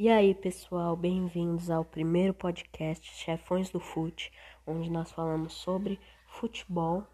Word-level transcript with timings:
E 0.00 0.08
aí, 0.08 0.32
pessoal, 0.32 0.94
bem-vindos 0.94 1.70
ao 1.70 1.84
primeiro 1.84 2.32
podcast 2.32 3.04
Chefões 3.16 3.68
do 3.68 3.80
Fute, 3.80 4.30
onde 4.64 4.88
nós 4.88 5.10
falamos 5.10 5.54
sobre 5.54 5.98
futebol, 6.28 7.04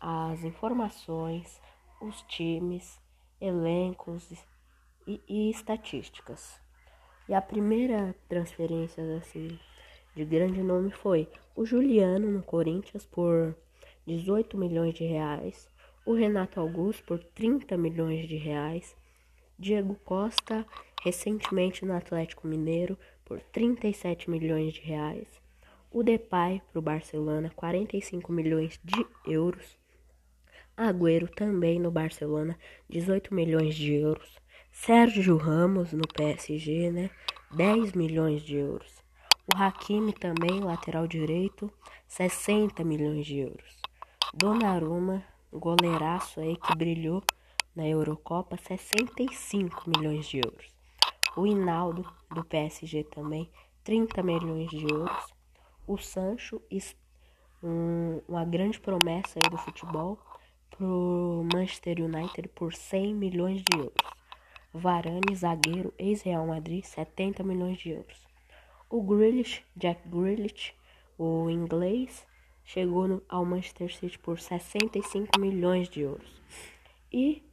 as 0.00 0.44
informações, 0.44 1.60
os 2.00 2.22
times, 2.22 3.00
elencos 3.40 4.30
e, 5.08 5.20
e 5.28 5.50
estatísticas. 5.50 6.60
E 7.28 7.34
a 7.34 7.42
primeira 7.42 8.14
transferência 8.28 9.02
assim, 9.16 9.58
de 10.14 10.24
grande 10.24 10.62
nome 10.62 10.92
foi 10.92 11.28
o 11.56 11.66
Juliano 11.66 12.30
no 12.30 12.44
Corinthians 12.44 13.04
por 13.04 13.56
18 14.06 14.56
milhões 14.56 14.94
de 14.94 15.04
reais, 15.04 15.68
o 16.06 16.14
Renato 16.14 16.60
Augusto 16.60 17.02
por 17.04 17.18
30 17.18 17.76
milhões 17.76 18.28
de 18.28 18.36
reais, 18.36 18.96
Diego 19.58 19.96
Costa 20.04 20.64
recentemente 21.02 21.84
no 21.84 21.92
Atlético 21.92 22.46
Mineiro 22.46 22.96
por 23.24 23.40
37 23.40 24.30
milhões 24.30 24.74
de 24.74 24.80
reais, 24.80 25.26
o 25.90 26.02
Depay 26.02 26.62
para 26.70 26.78
o 26.78 26.82
Barcelona 26.82 27.50
45 27.56 28.32
milhões 28.32 28.78
de 28.84 29.04
euros, 29.26 29.76
Agüero 30.76 31.26
também 31.26 31.80
no 31.80 31.90
Barcelona 31.90 32.56
18 32.88 33.34
milhões 33.34 33.74
de 33.74 33.94
euros, 33.94 34.38
Sérgio 34.70 35.36
Ramos 35.36 35.92
no 35.92 36.06
PSG, 36.06 36.92
né, 36.92 37.10
10 37.50 37.94
milhões 37.94 38.42
de 38.42 38.56
euros, 38.56 39.02
o 39.52 39.60
Hakimi 39.60 40.12
também 40.12 40.60
lateral 40.60 41.08
direito 41.08 41.68
60 42.06 42.84
milhões 42.84 43.26
de 43.26 43.38
euros, 43.38 43.76
Donnarumma 44.32 45.24
goleiraço 45.52 46.40
aí 46.40 46.56
que 46.56 46.76
brilhou 46.76 47.24
na 47.78 47.86
Eurocopa 47.86 48.56
65 48.56 49.88
milhões 49.88 50.26
de 50.26 50.38
euros. 50.38 50.66
O 51.36 51.46
Hinaldo, 51.46 52.04
do 52.28 52.44
PSG 52.44 53.04
também, 53.04 53.48
30 53.84 54.20
milhões 54.20 54.68
de 54.68 54.82
euros. 54.92 55.32
O 55.86 55.96
Sancho, 55.96 56.60
um, 57.62 58.20
uma 58.26 58.44
grande 58.44 58.80
promessa 58.80 59.38
do 59.48 59.56
futebol, 59.56 60.18
pro 60.70 61.46
Manchester 61.54 62.00
United 62.00 62.48
por 62.48 62.74
100 62.74 63.14
milhões 63.14 63.62
de 63.62 63.78
euros. 63.78 63.94
Varane, 64.74 65.36
zagueiro, 65.36 65.94
ex-Real 65.96 66.48
Madrid, 66.48 66.82
70 66.84 67.44
milhões 67.44 67.78
de 67.78 67.90
euros. 67.90 68.26
O 68.90 69.00
Grealish, 69.04 69.62
Jack 69.76 70.00
Grealish, 70.08 70.74
o 71.16 71.48
inglês, 71.48 72.26
chegou 72.64 73.06
no, 73.06 73.22
ao 73.28 73.44
Manchester 73.44 73.94
City 73.94 74.18
por 74.18 74.40
65 74.40 75.38
milhões 75.38 75.88
de 75.88 76.00
euros. 76.00 76.42
E 77.12 77.47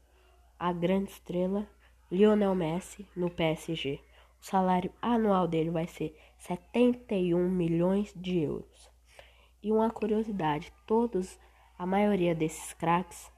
a 0.59 0.71
grande 0.71 1.11
estrela 1.11 1.67
Lionel 2.11 2.55
Messi 2.55 3.07
no 3.15 3.29
PSG. 3.29 3.99
O 4.41 4.45
salário 4.45 4.91
anual 5.01 5.47
dele 5.47 5.69
vai 5.69 5.87
ser 5.87 6.15
71 6.37 7.49
milhões 7.49 8.13
de 8.15 8.39
euros. 8.39 8.89
E 9.61 9.71
uma 9.71 9.89
curiosidade, 9.89 10.71
todos, 10.85 11.39
a 11.77 11.85
maioria 11.85 12.35
desses 12.35 12.73
craques, 12.73 13.31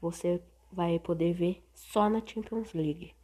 você 0.00 0.42
vai 0.72 0.98
poder 0.98 1.32
ver 1.32 1.64
só 1.74 2.08
na 2.08 2.24
Champions 2.24 2.72
League. 2.72 3.14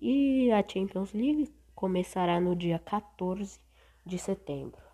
E 0.00 0.50
a 0.50 0.66
Champions 0.66 1.12
League 1.12 1.54
começará 1.74 2.40
no 2.40 2.56
dia 2.56 2.78
14 2.78 3.60
de 4.04 4.18
setembro. 4.18 4.85